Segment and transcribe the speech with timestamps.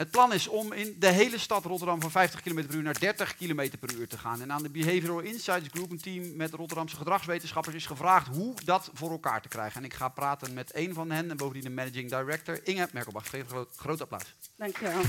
[0.00, 2.98] Het plan is om in de hele stad Rotterdam van 50 km per uur naar
[2.98, 4.40] 30 km per uur te gaan.
[4.40, 8.90] En aan de Behavioral Insights Group, een team met Rotterdamse gedragswetenschappers, is gevraagd hoe dat
[8.94, 9.80] voor elkaar te krijgen.
[9.80, 13.28] En ik ga praten met een van hen en bovendien de managing director, Inge Merkelbach.
[13.28, 14.36] Geef een groot, groot applaus.
[14.56, 15.00] Dankjewel.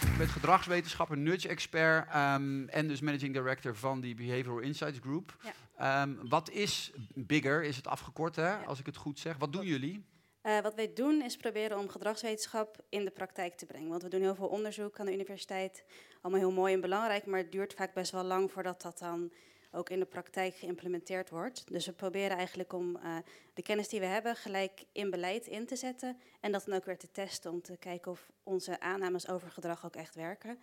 [0.00, 5.36] Je bent gedragswetenschapper, nudge-expert ehm, en dus managing director van die Behavioral Insights Group.
[5.42, 5.52] Ja.
[5.76, 8.62] Ehm, wat is Bigger, is het afgekort hè, Ja.
[8.62, 9.36] als ik het goed zeg.
[9.36, 10.04] Wat doen jullie?
[10.40, 13.88] Eh, wat wij doen is proberen om gedragswetenschap in de praktijk te brengen.
[13.88, 15.84] Want we doen heel veel onderzoek aan de universiteit.
[16.20, 19.32] Allemaal heel mooi en belangrijk, maar het duurt vaak best wel lang voordat dat dan
[19.70, 21.64] ook in de praktijk geïmplementeerd wordt.
[21.72, 23.16] Dus we proberen eigenlijk om eh,
[23.54, 26.20] de kennis die we hebben gelijk in beleid in te zetten.
[26.40, 29.84] En dat dan ook weer te testen om te kijken of onze aannames over gedrag
[29.86, 30.58] ook echt werken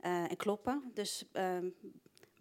[0.00, 0.90] eh, en kloppen.
[0.94, 1.68] Dus ehm,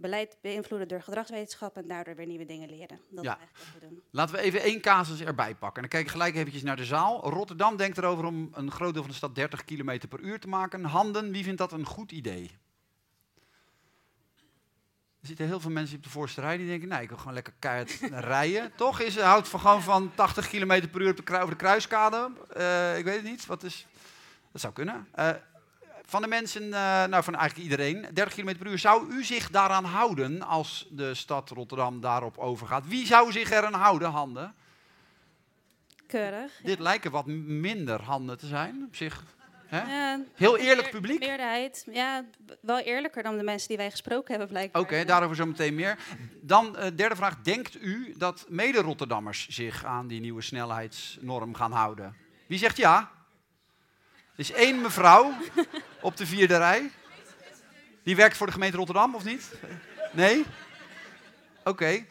[0.04, 3.00] beleid beïnvloeden door gedragswetenschap en daardoor weer nieuwe dingen leren.
[3.10, 3.32] Dat Ja.
[3.34, 4.04] is eigenlijk wat we doen.
[4.12, 5.76] Laten we even één casus erbij pakken.
[5.76, 7.30] En dan kijk ik gelijk eventjes naar de zaal.
[7.30, 10.48] Rotterdam denkt erover om een groot deel van de stad 30 km per uur te
[10.48, 10.84] maken.
[10.84, 12.52] Handen, wie vindt dat een goed idee?
[15.22, 17.34] Er zitten heel veel mensen op de voorste rij die denken, nee, ik wil gewoon
[17.34, 18.00] lekker keihard
[18.34, 18.72] rijden.
[18.76, 19.00] Toch?
[19.00, 22.32] Is, houdt van gewoon van 80 km per uur op de, krui- over de kruiskade.
[22.54, 23.46] Eh, ik weet het niet.
[23.46, 23.88] Wat is,
[24.52, 25.08] dat zou kunnen.
[25.12, 25.30] Eh,
[26.06, 28.80] van de mensen, eh, nou van eigenlijk iedereen, 30 km per uur.
[28.80, 32.88] Zou u zich daaraan houden als de stad Rotterdam daarop overgaat?
[32.88, 34.56] Wie zou zich eraan houden, handen?
[36.08, 36.52] Keurig.
[36.64, 39.24] Dit lijken wat minder handen te zijn op zich.
[39.66, 39.82] Hè?
[39.82, 41.20] Ja, Heel eerlijk publiek.
[41.20, 42.26] Meerderheid, ja,
[42.62, 44.82] wel eerlijker dan de mensen die wij gesproken hebben, blijkbaar.
[44.82, 45.98] Oké, daarover zo meteen meer.
[46.42, 47.42] Dan eh, derde vraag.
[47.42, 52.16] Denkt u dat mede-Rotterdammers zich aan die nieuwe snelheidsnorm gaan houden?
[52.48, 53.12] Wie zegt ja?
[54.34, 55.34] Er is één mevrouw
[56.04, 56.92] op de vierde rij.
[58.04, 59.54] Die werkt voor de gemeente Rotterdam, of niet?
[60.12, 60.46] Nee?
[61.64, 62.06] Oké.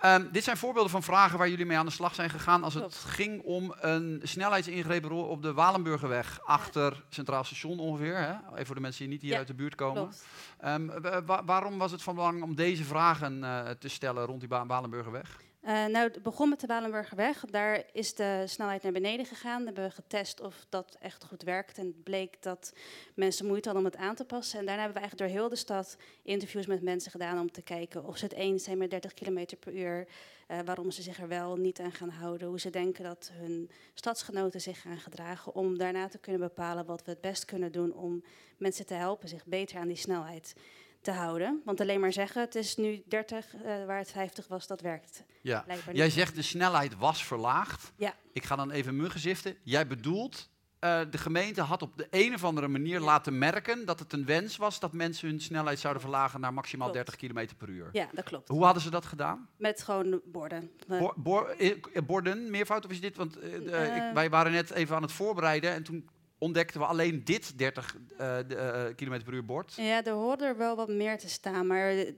[0.00, 2.74] Ehm, dit zijn voorbeelden van vragen waar jullie mee aan de slag zijn gegaan als
[2.74, 8.16] het ging om een snelheidsingreep op de Walenburgerweg achter Centraal Station ongeveer.
[8.16, 8.32] Hè?
[8.52, 10.12] Even voor de mensen die niet hier Ja, uit de buurt komen.
[10.58, 14.40] Ehm, wa- wa- waarom was het van belang om deze vragen eh, te stellen rond
[14.40, 15.40] die Walenburgerweg?
[15.64, 17.44] Eh, nou, het begon met de Walenburgerweg.
[17.50, 19.64] Daar is de snelheid naar beneden gegaan.
[19.64, 21.78] Hebben we getest of dat echt goed werkt.
[21.78, 22.72] En het bleek dat
[23.14, 24.58] mensen moeite hadden om het aan te passen.
[24.58, 27.62] En daarna hebben we eigenlijk door heel de stad interviews met mensen gedaan om te
[27.62, 30.06] kijken of ze het eens zijn met 30 km per uur.
[30.46, 32.48] eh, waarom ze zich er wel niet aan gaan houden.
[32.48, 35.54] Hoe ze denken dat hun stadsgenoten zich gaan gedragen.
[35.54, 38.24] Om daarna te kunnen bepalen wat we het best kunnen doen om
[38.56, 40.54] mensen te helpen zich beter aan die snelheid
[41.04, 41.62] te houden.
[41.64, 45.24] Want alleen maar zeggen, het is nu 30 eh, waar het 50 was, dat werkt
[45.42, 45.64] Ja.
[45.92, 47.92] Jij zegt de snelheid was verlaagd.
[47.96, 48.14] Ja.
[48.32, 49.56] Ik ga dan even muggen ziften.
[49.62, 50.48] Jij bedoelt,
[50.78, 54.24] eh, de gemeente had op de een of andere manier laten merken dat het een
[54.24, 57.06] wens was dat mensen hun snelheid zouden verlagen naar maximaal Klopt.
[57.06, 57.88] 30 km per uur.
[57.92, 58.48] Ja, dat klopt.
[58.48, 59.48] Hoe hadden ze dat gedaan?
[59.56, 60.70] Met gewoon borden.
[60.86, 61.74] Bo- bo- eh,
[62.06, 63.16] borden, meervoud of is dit?
[63.16, 63.70] Want ik,
[64.14, 68.36] wij waren net even aan het voorbereiden en toen ontdekten we alleen dit 30 eh,
[68.48, 69.74] de, eh, km per uur bord.
[69.74, 72.12] ja, er hoorde er wel wat meer te staan, maar eh,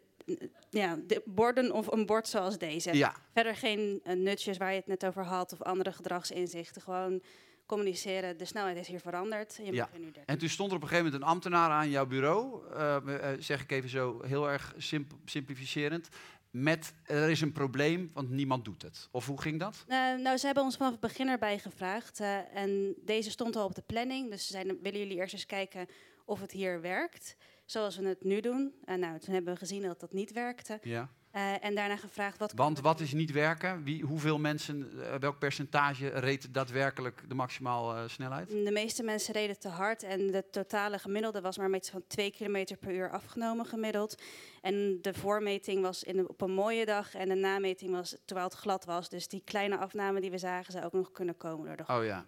[0.70, 2.96] ja, de borden of een bord zoals deze.
[2.96, 6.82] Ja, Verder geen eh, nutjes waar je het net over had of andere gedragsinzichten.
[6.82, 7.22] Gewoon
[7.66, 9.58] communiceren, de snelheid is hier veranderd.
[9.62, 9.88] Je Ja.
[9.98, 10.22] nu 30.
[10.26, 12.96] En toen stond er op een gegeven moment een ambtenaar aan jouw bureau, eh,
[13.38, 16.08] zeg ik even zo heel erg simp- simplificerend,
[16.50, 19.08] met er is een probleem, want niemand doet het.
[19.10, 19.84] Of hoe ging dat?
[19.88, 22.20] Eh, nou, ze hebben ons vanaf het begin erbij gevraagd.
[22.20, 24.30] eh, en deze stond al op de planning.
[24.30, 25.86] Dus ze zeiden, willen jullie eerst eens kijken
[26.24, 27.36] of het hier werkt?
[27.64, 28.74] Zoals we het nu doen.
[28.84, 30.78] En nou, toen hebben we gezien dat dat niet werkte.
[30.82, 31.10] Ja.
[31.36, 33.06] Eh, en daarna gevraagd, wat Want wat doen?
[33.06, 33.82] is niet werken?
[33.84, 38.48] Wie, hoeveel mensen, eh, welk percentage reed daadwerkelijk de maximaal eh, snelheid?
[38.48, 42.30] De meeste mensen reden te hard en de totale gemiddelde was maar met van 2
[42.30, 44.22] km per uur afgenomen gemiddeld.
[44.60, 48.48] En de voormeting was in de- op een mooie dag en de nameting was terwijl
[48.48, 49.08] het glad was.
[49.08, 52.04] Dus die kleine afname die we zagen zou ook nog kunnen komen door de Oh
[52.04, 52.26] ja.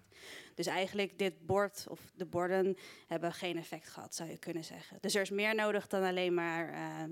[0.55, 2.77] Dus eigenlijk dit bord of de borden
[3.07, 4.99] hebben geen effect gehad, zou je kunnen zeggen.
[5.01, 7.11] Dus er is meer nodig dan alleen maar ehm,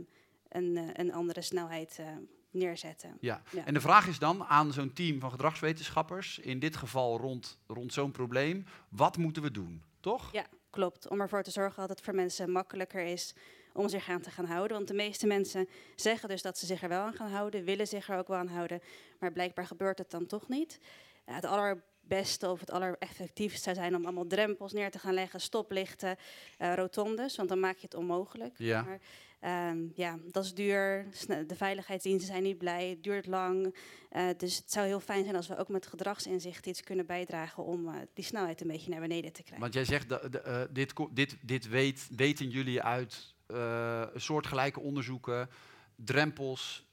[0.48, 2.06] een, eh, een andere snelheid eh,
[2.50, 3.16] neerzetten.
[3.20, 3.42] Ja.
[3.52, 3.64] Ja.
[3.64, 7.92] En de vraag is dan aan zo'n team van gedragswetenschappers, in dit geval rond, rond
[7.92, 9.82] zo'n probleem, wat moeten we doen?
[10.00, 10.32] Toch?
[10.32, 11.08] Ja, klopt.
[11.08, 13.34] Om ervoor te zorgen dat het voor mensen makkelijker is
[13.76, 14.76] om zich aan te gaan houden.
[14.76, 17.86] Want de meeste mensen zeggen dus dat ze zich er wel aan gaan houden, willen
[17.86, 18.80] zich er ook wel aan houden,
[19.18, 20.78] maar blijkbaar gebeurt het dan toch niet.
[21.26, 25.40] Ja, het allerbeste of het allereffectiefste zou zijn om allemaal drempels neer te gaan leggen,
[25.40, 26.16] stoplichten,
[26.58, 28.54] eh, rotondes, want dan maak je het onmogelijk.
[28.58, 28.82] Ja.
[28.82, 29.00] Maar
[29.40, 31.06] ehm, ja, dat is duur.
[31.46, 32.88] De veiligheidsdiensten zijn niet blij.
[32.88, 33.74] Het duurt lang.
[34.10, 37.64] Eh, dus het zou heel fijn zijn als we ook met gedragsinzicht iets kunnen bijdragen
[37.64, 39.60] om eh, die snelheid een beetje naar beneden te krijgen.
[39.60, 43.34] Want jij zegt, dat eh, dit, dit, dit weet, weten jullie uit
[44.14, 45.48] soortgelijke onderzoeken,
[45.96, 46.86] drempels,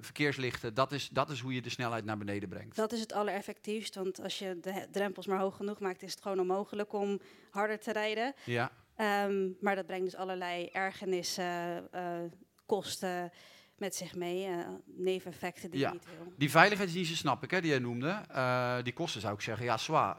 [0.00, 2.76] verkeerslichten, dat is, dat is hoe je de snelheid naar beneden brengt.
[2.76, 6.22] Dat is het allereffectiefst, want als je de drempels maar hoog genoeg maakt, is het
[6.22, 7.20] gewoon onmogelijk om
[7.50, 8.34] harder te rijden.
[8.44, 12.18] Ja, Ehm, maar dat brengt dus allerlei ergernissen, eh,
[12.66, 13.30] kosten
[13.76, 15.86] met zich mee, eh, neveneffecten die Ja.
[15.88, 16.32] je niet wil.
[16.36, 18.20] die veiligheidsdiensten snap ik, hè, die jij noemde.
[18.28, 20.16] Eh, die kosten zou ik zeggen, ja, zwaar.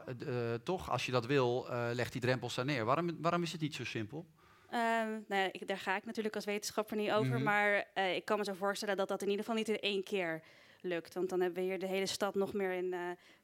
[0.62, 2.84] Toch, als je dat wil, leg die drempels daar neer.
[2.84, 4.26] Waarom, waarom is het niet zo simpel?
[4.70, 7.42] Ehm, nou ja, ik, daar ga ik natuurlijk als wetenschapper niet over, Mhm.
[7.42, 10.42] maar ik kan me zo voorstellen dat dat in ieder geval niet in één keer
[10.80, 11.14] lukt.
[11.14, 12.94] Want dan hebben we hier de hele stad nog meer in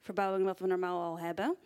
[0.00, 1.56] verbouwing wat we normaal al hebben.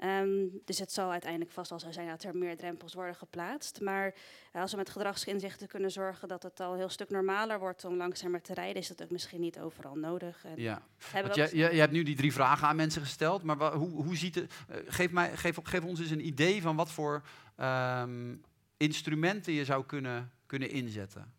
[0.00, 3.80] Ehm, dus het zal uiteindelijk vast wel zo zijn dat er meer drempels worden geplaatst.
[3.80, 4.14] Maar
[4.52, 7.84] eh, als we met gedragsinzichten kunnen zorgen dat het al een heel stuk normaler wordt
[7.84, 10.44] om langzamer te rijden, is dat ook misschien niet overal nodig.
[10.44, 10.82] En Ja.
[11.12, 14.16] Want je, je, hebt nu die drie vragen aan mensen gesteld, maar wa- hoe, hoe
[14.16, 14.52] ziet het...
[14.68, 17.22] eh, geef, mij, geef, geef ons eens een idee van wat voor
[17.56, 18.34] ehm,
[18.76, 21.34] instrumenten je zou kunnen, kunnen inzetten.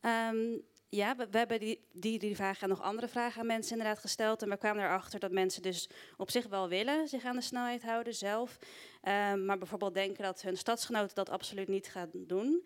[0.00, 0.36] Ehm,
[0.94, 4.42] ja, we, hebben die, die, die vragen en nog andere vragen aan mensen inderdaad gesteld.
[4.42, 7.82] En we kwamen erachter dat mensen dus op zich wel willen zich aan de snelheid
[7.82, 8.58] houden zelf.
[9.02, 12.64] Ehm, maar bijvoorbeeld denken dat hun stadsgenoten dat absoluut niet gaan doen.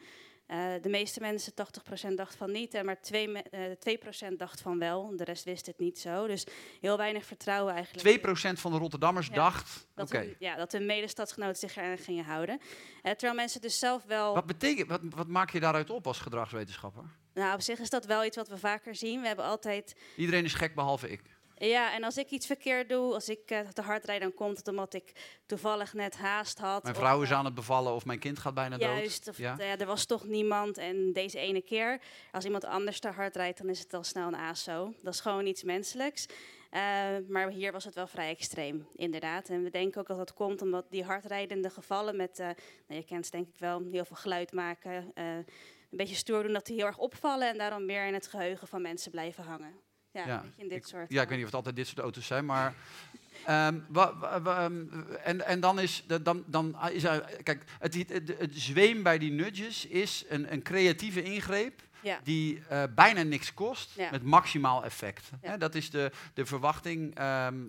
[0.48, 4.78] Eh, de meeste mensen, 80% dacht van niet, maar 2%, me- eh, 2% dacht van
[4.78, 5.16] wel.
[5.16, 6.26] De rest wist het niet zo.
[6.26, 6.46] Dus
[6.80, 8.02] heel weinig vertrouwen eigenlijk.
[8.04, 9.34] 2% van de Rotterdammers Ja.
[9.34, 9.86] dacht...
[9.94, 12.60] Dat, Oké, hun, ja, dat hun medestadsgenoten zich eraan gingen houden.
[13.02, 14.34] Eh, terwijl mensen dus zelf wel...
[14.34, 17.04] wat, betekent, wat, wat maak je daaruit op als gedragswetenschapper?
[17.34, 19.20] Nou, op zich is dat wel iets wat we vaker zien.
[19.20, 21.22] We hebben altijd Iedereen is gek behalve ik.
[21.58, 24.56] Ja, en als ik iets verkeerd doe, als ik eh, te hard rijd, dan komt
[24.56, 25.12] het omdat ik
[25.46, 26.82] toevallig net haast had.
[26.82, 28.88] Mijn of, vrouw is aan het bevallen of mijn kind gaat bijna dood.
[28.88, 29.58] Juist, of Ja?
[29.58, 32.00] eh, er was toch niemand en deze ene keer.
[32.32, 34.92] Als iemand anders te hard rijdt, dan is het al snel een ASO.
[35.02, 36.26] Dat is gewoon iets menselijks.
[36.70, 36.80] Eh,
[37.28, 39.48] maar hier was het wel vrij extreem, inderdaad.
[39.48, 42.54] En we denken ook dat dat komt omdat die hardrijdende gevallen met, nou,
[42.86, 45.44] je kent het denk ik wel, heel veel geluid maken, een
[45.90, 48.82] beetje stoer doen, dat die heel erg opvallen en daarom meer in het geheugen van
[48.82, 49.86] mensen blijven hangen.
[50.26, 51.06] Ja, Ja, een beetje in dit ik, soort.
[51.10, 52.74] ja, ik eh, weet niet of het altijd dit soort auto's zijn, maar.
[53.46, 54.84] ehm, wa- wa- wa- ehm,
[55.24, 59.18] en, en dan is, de- dan, dan is er, kijk, het, het, het, zweem bij
[59.18, 62.20] die nudges is een, een creatieve ingreep Ja.
[62.24, 64.10] die eh, bijna niks kost, Ja.
[64.10, 65.30] met maximaal effect.
[65.42, 65.50] Ja.
[65.50, 67.14] Hè, dat is de, de verwachting.
[67.14, 67.64] ehm,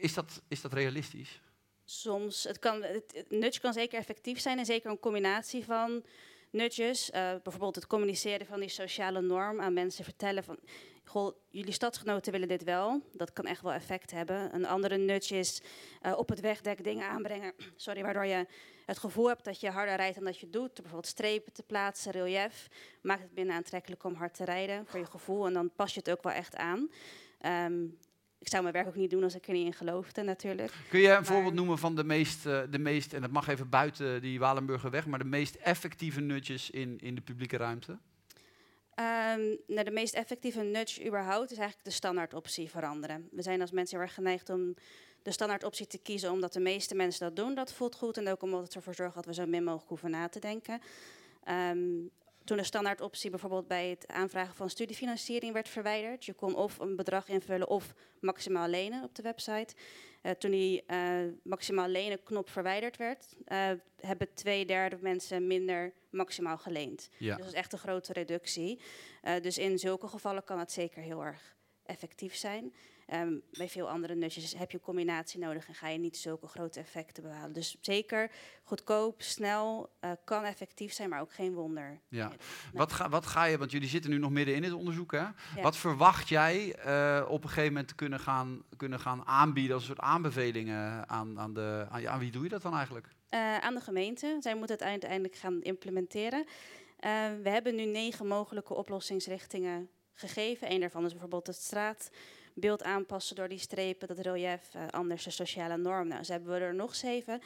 [0.00, 1.40] is, dat, is dat realistisch?
[1.84, 6.04] Soms, het kan, het, het nudge kan zeker effectief zijn en zeker een combinatie van
[6.50, 7.10] nudges.
[7.10, 10.58] Eh, bijvoorbeeld het communiceren van die sociale norm aan mensen vertellen van,
[11.04, 13.02] goh, jullie stadsgenoten willen dit wel.
[13.12, 14.54] Dat kan echt wel effect hebben.
[14.54, 15.62] Een andere nudge is
[16.00, 18.46] eh, op het wegdek dingen aanbrengen, sorry, waardoor je
[18.86, 20.74] het gevoel hebt dat je harder rijdt dan dat je doet.
[20.74, 22.68] Bijvoorbeeld strepen te plaatsen, relief.
[23.02, 26.00] Maakt het minder aantrekkelijk om hard te rijden voor je gevoel en dan pas je
[26.00, 26.90] het ook wel echt aan.
[27.38, 27.84] Ehm,
[28.46, 30.72] ik zou mijn werk ook niet doen als ik er niet in geloofde natuurlijk.
[30.88, 33.48] Kun je een Maar- voorbeeld noemen van de meest, eh, de meest, en dat mag
[33.48, 37.98] even buiten die Walenburgerweg, maar de meest effectieve nudges in, in de publieke ruimte?
[39.66, 43.28] Nou, de meest effectieve nudge überhaupt is eigenlijk de standaardoptie veranderen.
[43.30, 44.74] We zijn als mensen heel erg geneigd om
[45.22, 47.54] de standaardoptie te kiezen, omdat de meeste mensen dat doen.
[47.54, 50.10] Dat voelt goed en ook omdat het ervoor zorgt dat we zo min mogelijk hoeven
[50.10, 50.80] na te denken.
[51.44, 51.78] Ehm,
[52.46, 56.96] toen de standaardoptie bijvoorbeeld bij het aanvragen van studiefinanciering werd verwijderd, je kon of een
[56.96, 59.74] bedrag invullen of maximaal lenen op de website.
[60.22, 65.92] Eh, toen die eh, maximaal lenen knop verwijderd werd, eh, hebben twee derde mensen minder
[66.10, 67.08] maximaal geleend.
[67.18, 67.28] Ja.
[67.28, 68.80] Dus dat is echt een grote reductie.
[69.42, 72.74] Dus in zulke gevallen kan het zeker heel erg effectief zijn.
[73.06, 76.46] Ehm, bij veel andere nutjes heb je een combinatie nodig en ga je niet zulke
[76.46, 77.52] grote effecten behalen.
[77.52, 78.30] Dus zeker
[78.62, 82.00] goedkoop, snel, eh, kan effectief zijn, maar ook geen wonder.
[82.08, 82.32] Ja.
[82.72, 85.24] Wat, ga, wat ga je, want jullie zitten nu nog midden in het onderzoek, hè?
[85.62, 89.82] Wat verwacht jij eh, op een gegeven moment te kunnen gaan, kunnen gaan aanbieden als
[89.82, 91.86] een soort aanbevelingen aan, aan de.
[91.90, 93.08] Aan, wie doe je dat dan eigenlijk?
[93.28, 94.36] Eh, aan de gemeente.
[94.40, 96.46] Zij moeten het uiteindelijk gaan implementeren.
[97.42, 100.72] We hebben nu negen mogelijke oplossingsrichtingen gegeven.
[100.72, 101.56] Eén daarvan is bijvoorbeeld het
[102.56, 106.08] straatbeeld aanpassen door die strepen, dat relief, eh, anders de sociale norm.
[106.08, 107.40] Nou, zo hebben we er nog zeven.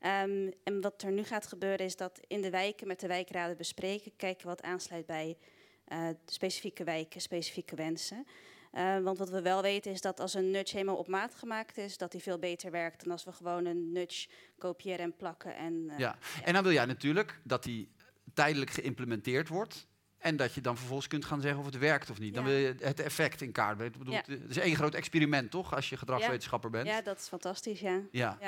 [0.00, 3.56] Ehm, en wat er nu gaat gebeuren is dat in de wijken met de wijkraden
[3.56, 5.36] bespreken, kijken wat aansluit bij
[5.84, 8.26] eh, specifieke wijken, specifieke wensen.
[8.72, 11.78] Eh, want wat we wel weten is dat als een nudge helemaal op maat gemaakt
[11.78, 15.56] is, dat die veel beter werkt dan als we gewoon een nudge kopiëren en plakken.
[15.56, 16.18] En, Ja.
[16.44, 17.88] En dan wil jij natuurlijk dat die
[18.34, 19.86] tijdelijk geïmplementeerd wordt.
[20.18, 22.34] En dat je dan vervolgens kunt gaan zeggen of het werkt of niet.
[22.34, 23.98] Dan wil je het effect in kaart brengen.
[23.98, 24.14] Bedoel.
[24.14, 25.74] Het is één groot experiment, toch?
[25.74, 26.86] Als je gedragswetenschapper bent.
[26.86, 28.00] ja, dat is fantastisch, ja.
[28.10, 28.38] Ja.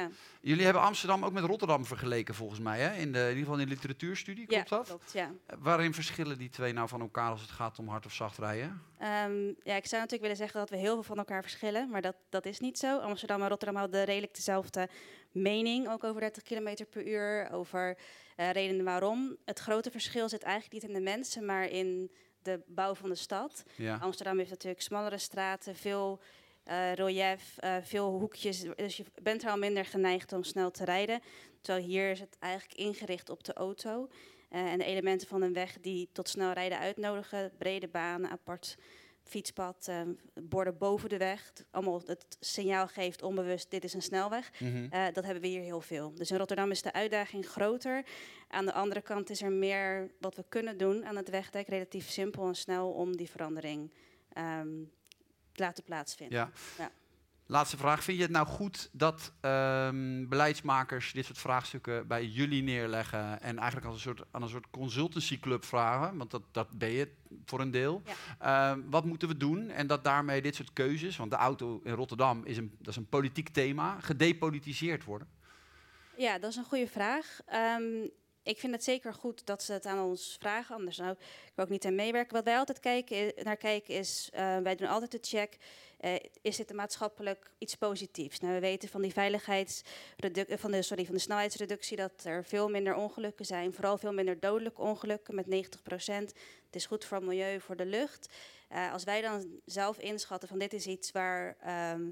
[0.40, 2.80] Jullie hebben Amsterdam ook met Rotterdam vergeleken, volgens mij.
[2.80, 2.94] Hè?
[2.96, 4.86] In, de, in ieder geval in de literatuurstudie, klopt dat?
[4.86, 5.32] klopt, ja.
[5.46, 8.38] Eh, Waarin verschillen die twee nou van elkaar als het gaat om hard of zacht
[8.38, 8.82] rijden?
[8.98, 12.02] Ehm, ja, ik zou natuurlijk willen zeggen dat we heel veel van elkaar verschillen, maar
[12.02, 12.98] dat, dat is niet zo.
[12.98, 14.88] Amsterdam en Rotterdam hadden redelijk dezelfde
[15.32, 17.96] mening, ook over 30 km per uur, over
[18.38, 19.36] eh, redenen waarom.
[19.44, 22.10] Het grote verschil zit eigenlijk niet in de mensen, maar in
[22.42, 23.62] de bouw van de stad.
[23.76, 23.96] Ja.
[23.96, 26.20] Amsterdam heeft natuurlijk smallere straten, veel
[26.64, 28.64] eh, relief, eh, veel hoekjes.
[28.76, 31.20] Dus je bent er al minder geneigd om snel te rijden.
[31.60, 34.08] Terwijl hier is het eigenlijk ingericht op de auto.
[34.48, 37.52] En de elementen van een weg die tot snel rijden uitnodigen.
[37.58, 38.76] Brede banen, apart
[39.28, 40.00] fietspad, eh,
[40.42, 41.52] borden boven de weg.
[41.70, 44.50] Allemaal het signaal geeft onbewust, dit is een snelweg.
[44.58, 44.86] Mhm.
[44.90, 46.14] Eh, dat hebben we hier heel veel.
[46.14, 48.04] Dus in Rotterdam is de uitdaging groter.
[48.48, 51.68] Aan de andere kant is er meer wat we kunnen doen aan het wegdek.
[51.68, 53.92] Relatief simpel en snel om die verandering
[54.32, 54.84] ehm,
[55.52, 56.38] te laten plaatsvinden.
[56.38, 56.50] Ja.
[56.78, 56.90] Ja.
[57.50, 58.04] Laatste vraag.
[58.04, 63.58] Vind je het nou goed dat ehm, beleidsmakers dit soort vraagstukken bij jullie neerleggen en
[63.58, 66.16] eigenlijk als een soort, aan een soort consultancyclub vragen?
[66.16, 67.12] Want dat, dat ben je
[67.44, 68.02] voor een deel.
[68.38, 69.70] Ehm, wat moeten we doen?
[69.70, 72.96] En dat daarmee dit soort keuzes, want de auto in Rotterdam is een, dat is
[72.96, 75.28] een politiek thema, gedepolitiseerd worden?
[76.16, 77.40] Ja, dat is een goede vraag.
[77.46, 78.06] Ehm,
[78.42, 81.18] ik vind het zeker goed dat ze het aan ons vragen, anders zou ik
[81.56, 82.34] ook niet aan meewerken.
[82.34, 85.56] Wat wij altijd kijken, naar kijken is, eh, wij doen altijd de check,
[85.98, 88.40] eh, is dit maatschappelijk iets positiefs?
[88.40, 89.12] Nou, we weten van die
[90.48, 94.12] eh, van de, sorry, van de snelheidsreductie dat er veel minder ongelukken zijn, vooral veel
[94.12, 96.28] minder dodelijke ongelukken met 90 procent.
[96.66, 98.28] Het is goed voor het milieu, voor de lucht.
[98.68, 102.10] Eh, als wij dan zelf inschatten van dit is iets waar ehm,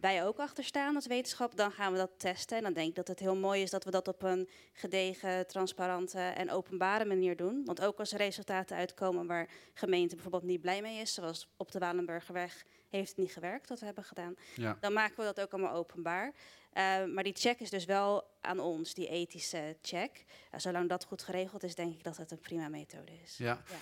[0.00, 2.56] wij ook achter staan als wetenschap, dan gaan we dat testen.
[2.56, 5.46] En dan denk ik dat het heel mooi is dat we dat op een gedegen,
[5.46, 7.62] transparante en openbare manier doen.
[7.64, 11.72] Want ook als er resultaten uitkomen waar gemeente bijvoorbeeld niet blij mee is, zoals op
[11.72, 14.76] de Walenburgerweg heeft het niet gewerkt wat we hebben gedaan, Ja.
[14.80, 16.32] dan maken we dat ook allemaal openbaar.
[16.72, 20.24] Eh, maar die check is dus wel aan ons, die ethische check.
[20.50, 23.36] Eh, zolang dat goed geregeld is, denk ik dat het een prima methode is.
[23.36, 23.62] Ja.
[23.68, 23.76] Ja.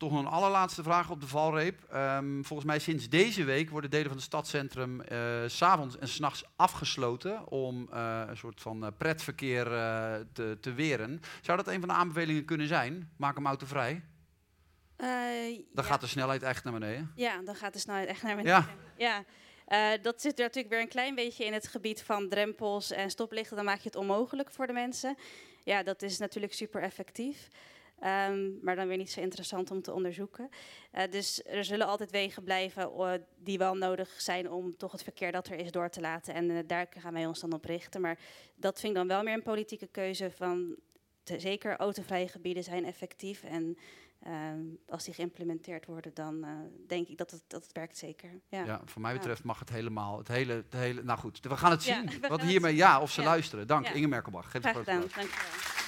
[0.00, 1.84] Toch nog een allerlaatste vraag op de valreep.
[1.90, 6.08] Ehm, volgens mij sinds deze week worden delen van het stadscentrum eh, s s'avonds en
[6.08, 9.64] s'nachts afgesloten om eh, een soort van eh, pretverkeer
[10.32, 11.20] te, te weren.
[11.40, 13.10] Zou dat een van de aanbevelingen kunnen zijn?
[13.16, 14.04] Maak hem autovrij.
[14.96, 15.08] Dan
[15.74, 15.82] ja.
[15.82, 17.12] gaat de snelheid echt naar beneden.
[17.14, 18.66] Ja, dan gaat de snelheid echt naar beneden.
[18.96, 19.24] Ja,
[19.66, 23.10] Ja, dat zit er natuurlijk weer een klein beetje in het gebied van drempels en
[23.10, 23.56] stoplichten.
[23.56, 25.16] Dan maak je het onmogelijk voor de mensen.
[25.64, 27.48] Ja, dat is natuurlijk super effectief.
[28.00, 30.48] Ehm, maar dan weer niet zo interessant om te onderzoeken.
[30.90, 32.90] Eh, dus er zullen altijd wegen blijven
[33.38, 36.34] die wel nodig zijn om toch het verkeer dat er is door te laten.
[36.34, 38.00] En eh, daar gaan wij ons dan op richten.
[38.00, 38.18] Maar
[38.54, 40.76] dat vind ik dan wel meer een politieke keuze van
[41.22, 43.42] te- zeker autovrije gebieden zijn effectief.
[43.42, 43.78] En
[44.22, 46.50] ehm, als die geïmplementeerd worden, dan eh,
[46.86, 48.30] denk ik dat het, dat het werkt zeker.
[48.48, 48.64] Ja.
[48.64, 48.80] ja.
[48.84, 50.18] voor mij betreft mag het helemaal.
[50.18, 52.10] Het hele, het hele, nou goed, we gaan het zien.
[52.10, 53.66] gaan Wat hiermee, ja, of ze luisteren.
[53.66, 53.88] Dank.
[53.88, 54.50] Inge Merkelbach.
[54.50, 55.12] Geef Graag groot applaus.
[55.12, 55.79] gedaan, dankjewel.